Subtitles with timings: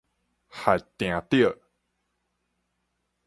[0.49, 1.61] 乏定著